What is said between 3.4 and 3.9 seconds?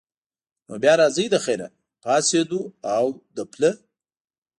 پله.